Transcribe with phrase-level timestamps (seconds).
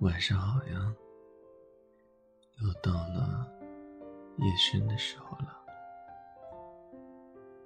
[0.00, 0.94] 晚上好呀，
[2.62, 3.52] 又到了
[4.36, 5.60] 夜深的时候了，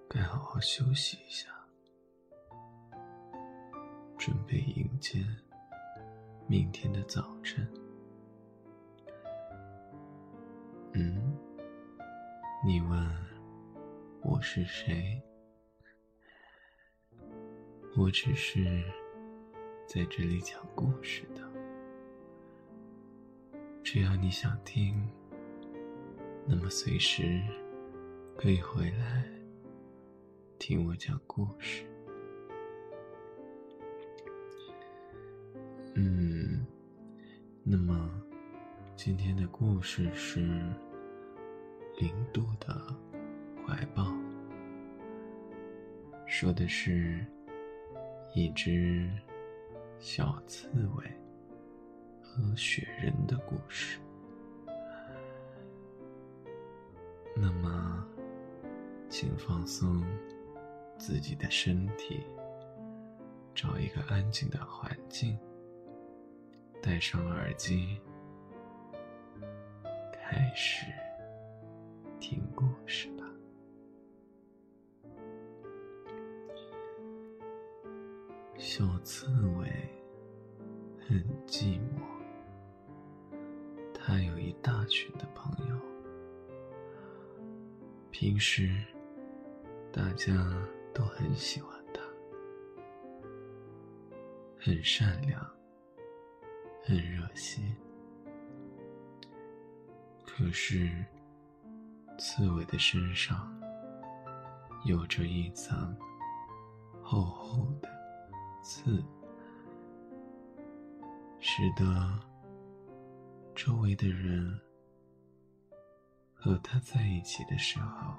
[0.09, 1.51] 该好好休息一下，
[4.17, 5.23] 准备迎接
[6.47, 7.71] 明天的早晨。
[10.95, 11.37] 嗯，
[12.65, 13.09] 你问
[14.23, 15.23] 我是谁？
[17.95, 18.83] 我只是
[19.87, 21.52] 在这里讲故事的。
[23.93, 25.07] 只要你想听，
[26.47, 27.43] 那么随时
[28.39, 29.23] 可以回来
[30.59, 31.85] 听我讲故事。
[35.93, 36.67] 嗯，
[37.63, 38.11] 那么
[38.97, 40.41] 今天的故事是
[41.99, 42.97] 零度的
[43.67, 44.11] 怀抱，
[46.27, 47.23] 说的是
[48.35, 49.07] 一只
[49.99, 51.22] 小刺猬。
[52.35, 54.01] 和雪人的故事。
[57.37, 58.07] 那么，
[59.11, 60.03] 请放松
[60.97, 62.25] 自己的身体，
[63.55, 65.39] 找一个安静的环境，
[66.81, 68.01] 戴上耳机，
[70.11, 70.87] 开始
[72.19, 73.27] 听故事吧。
[78.57, 79.27] 小刺
[79.59, 79.69] 猬
[80.99, 82.22] 很寂寞。
[84.05, 85.77] 他有一大群的朋友，
[88.11, 88.69] 平时
[89.93, 90.35] 大家
[90.93, 92.01] 都很喜欢他，
[94.59, 95.41] 很善良，
[96.83, 97.73] 很热心。
[100.27, 100.91] 可是，
[102.19, 103.57] 刺猬的身上
[104.85, 105.97] 有着一层
[107.01, 107.89] 厚厚的
[108.65, 109.01] 刺，
[111.39, 112.32] 使得。
[113.55, 114.59] 周围的人
[116.35, 118.15] 和他在一起的时候，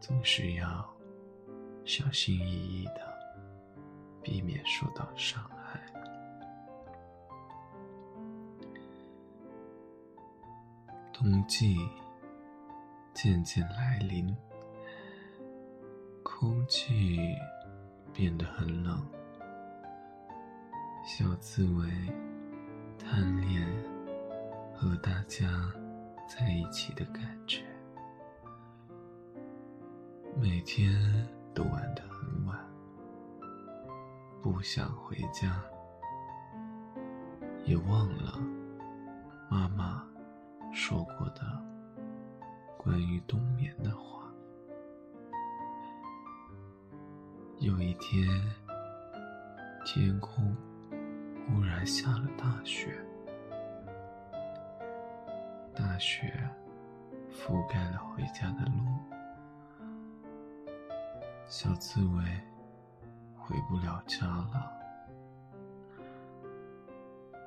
[0.00, 0.86] 总是要
[1.84, 3.14] 小心翼翼的，
[4.22, 5.80] 避免受到伤害。
[11.12, 11.78] 冬季
[13.14, 14.36] 渐渐来临，
[16.22, 17.16] 空气
[18.12, 19.06] 变得很冷，
[21.06, 21.88] 小刺猬。
[22.98, 23.66] 贪恋
[24.74, 25.46] 和大家
[26.28, 27.62] 在一起的感觉，
[30.40, 30.92] 每天
[31.54, 32.58] 都玩得很晚，
[34.42, 35.62] 不想回家，
[37.64, 38.38] 也忘了
[39.50, 40.02] 妈妈
[40.72, 41.42] 说过的
[42.76, 44.24] 关于冬眠的话。
[47.60, 48.28] 有一天，
[49.84, 50.54] 天空。
[51.46, 52.98] 忽然下了大雪，
[55.74, 56.32] 大雪
[57.30, 58.98] 覆盖了回家的路，
[61.46, 62.24] 小刺猬
[63.36, 64.72] 回不了家了。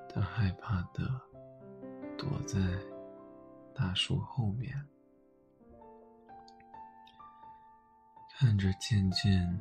[0.10, 1.22] 他害怕的
[2.18, 2.60] 躲在
[3.74, 4.74] 大树后面，
[8.38, 9.60] 看着渐渐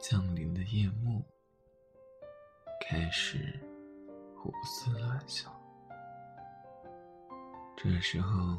[0.00, 1.24] 降临的夜幕，
[2.80, 3.58] 开始。
[4.40, 5.52] 胡思乱想。
[7.76, 8.56] 这时候，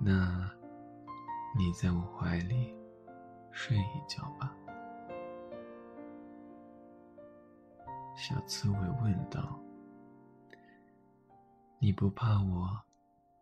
[0.00, 0.50] 那，
[1.56, 2.74] 你在我怀里
[3.52, 4.54] 睡一觉吧。”
[8.18, 9.62] 小刺猬问道
[11.78, 12.82] ：“你不怕我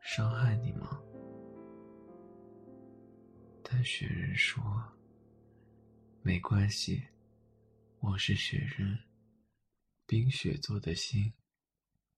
[0.03, 1.01] 伤害你吗？”
[3.63, 4.61] 但雪人说
[6.23, 7.07] ：“没关系，
[8.01, 8.99] 我是雪人，
[10.07, 11.33] 冰雪做的心，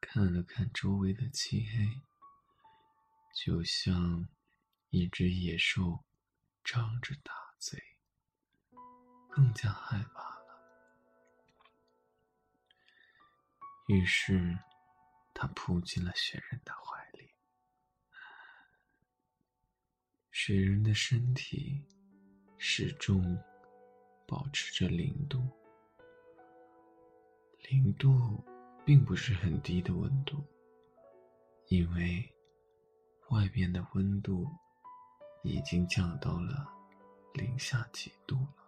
[0.00, 2.02] 看了看周围的漆黑，
[3.32, 4.28] 就像
[4.90, 6.04] 一只野兽。
[6.70, 7.82] 张着大嘴，
[9.30, 10.60] 更加害怕了。
[13.86, 14.58] 于是，
[15.32, 17.30] 他扑进了雪人的怀里。
[20.30, 21.82] 雪人的身体
[22.58, 23.42] 始终
[24.26, 25.50] 保持着零度，
[27.70, 28.44] 零度
[28.84, 30.46] 并不是很低的温度，
[31.68, 32.30] 因为
[33.30, 34.46] 外边的温度
[35.42, 36.68] 已经降到了
[37.34, 38.64] 零下几度了。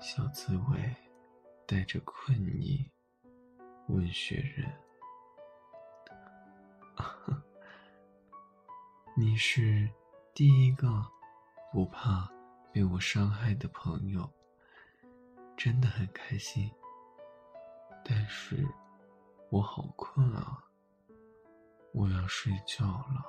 [0.00, 0.96] 小刺猬
[1.66, 2.90] 带着困意
[3.88, 4.72] 问雪人
[9.16, 9.90] ：“你是
[10.34, 11.04] 第一个
[11.72, 12.30] 不怕
[12.72, 14.30] 被我伤害的朋友，
[15.56, 16.70] 真的很开心。
[18.04, 18.66] 但是……”
[19.50, 20.62] 我好困啊！
[21.98, 23.26] 我要睡觉了。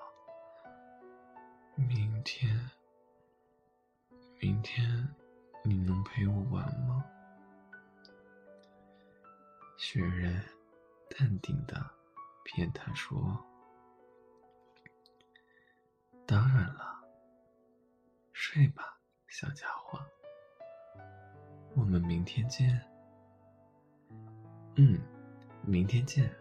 [1.75, 2.69] 明天，
[4.39, 4.88] 明天
[5.63, 7.04] 你能陪我玩吗？
[9.75, 10.39] 雪人
[11.10, 11.83] 淡定的
[12.44, 13.44] 骗他说
[16.27, 17.04] ：“当然了，
[18.33, 19.00] 睡吧，
[19.30, 20.00] 小家伙。
[21.75, 22.80] 我们明天见。”
[24.77, 25.01] 嗯。
[25.63, 26.38] 明天见。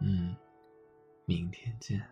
[0.00, 0.34] 嗯，
[1.26, 2.02] 明天见。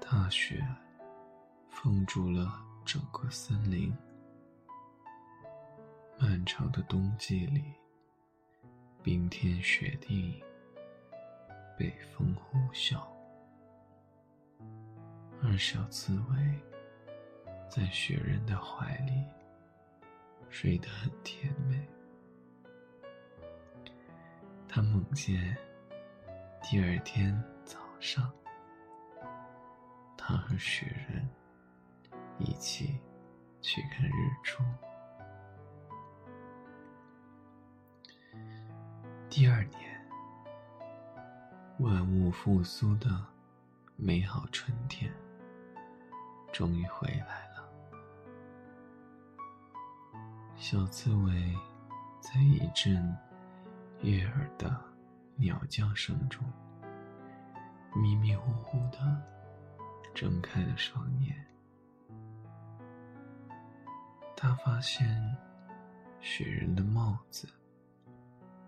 [0.00, 0.62] 大雪
[1.70, 3.94] 封住了整个森林。
[6.18, 7.64] 漫长的冬季里，
[9.02, 10.42] 冰天雪地，
[11.76, 13.02] 北风呼啸，
[15.42, 16.60] 而小刺猬
[17.68, 19.24] 在雪人的怀里
[20.48, 21.88] 睡得很甜美。
[24.74, 25.54] 他梦见
[26.62, 28.32] 第二天早上，
[30.16, 31.28] 他和雪人
[32.38, 32.98] 一起
[33.60, 34.64] 去看日出。
[39.28, 40.08] 第二年，
[41.80, 43.10] 万物复苏的
[43.96, 45.12] 美好春天
[46.50, 47.68] 终于回来了。
[50.56, 51.54] 小刺猬
[52.22, 53.14] 在一阵。
[54.02, 54.68] 悦耳的
[55.36, 56.44] 鸟叫声中，
[57.94, 59.22] 迷迷糊糊的
[60.12, 61.46] 睁开了双眼。
[64.36, 65.06] 他发现
[66.20, 67.48] 雪人的帽子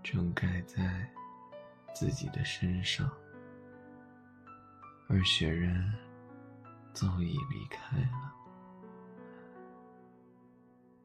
[0.05, 1.05] 正盖在
[1.93, 3.11] 自己的身上，
[5.09, 5.93] 而雪人
[6.93, 8.33] 早已离开了。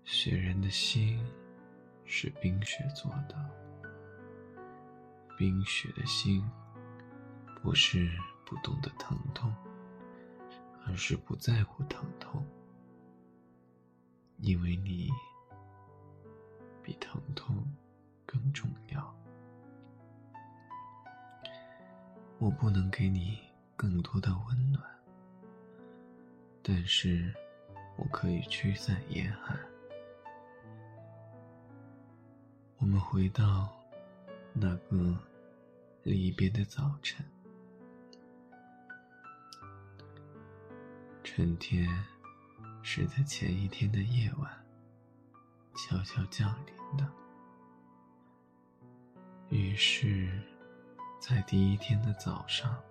[0.04, 1.20] 雪人的心
[2.06, 3.69] 是冰雪做的。
[5.40, 6.44] 冰雪的心，
[7.64, 8.12] 不是
[8.46, 9.50] 不懂得疼痛，
[10.86, 12.46] 而是不在乎疼痛，
[14.40, 15.10] 因为你
[16.84, 17.56] 比疼痛
[18.26, 19.16] 更重要。
[22.38, 23.40] 我不能给你
[23.78, 24.84] 更多的温暖，
[26.62, 27.34] 但是
[27.96, 29.58] 我可以驱散严寒。
[32.80, 33.74] 我们回到
[34.52, 35.18] 那个。
[36.04, 37.26] 离别的早晨，
[41.24, 41.88] 春天
[42.82, 44.66] 是在前一天的夜晚
[45.76, 47.12] 悄悄降临的。
[49.50, 50.42] 于是，
[51.20, 52.82] 在第一天的早上，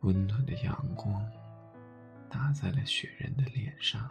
[0.00, 1.30] 温暖的阳光
[2.30, 4.10] 打在了雪人的脸上，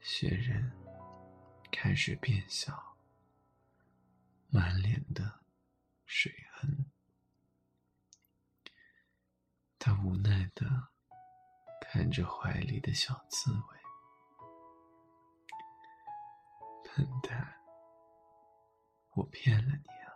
[0.00, 0.70] 雪人
[1.70, 2.87] 开始变小。
[4.50, 5.40] 满脸的
[6.06, 6.90] 水痕，
[9.78, 10.88] 他无奈的
[11.82, 13.78] 看着怀里的小刺猬，
[16.82, 17.54] 笨蛋，
[19.16, 20.08] 我骗了你啊！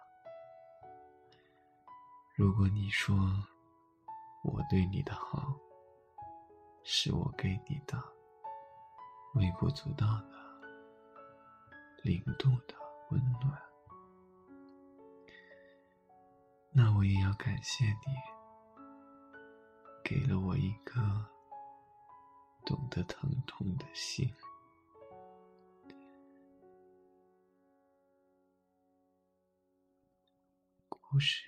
[2.35, 3.15] 如果你说
[4.45, 5.55] 我对你的好
[6.85, 8.03] 是我给你的
[9.35, 10.33] 微不足道的
[12.03, 12.75] 零度的
[13.11, 13.72] 温暖。
[16.75, 18.17] 那我也要感谢你，
[20.03, 21.03] 给了我一颗
[22.65, 24.35] 懂得疼痛的心。
[30.89, 31.45] 故事